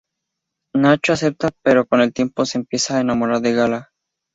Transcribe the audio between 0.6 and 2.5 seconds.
Nacho acepta pero con el tiempo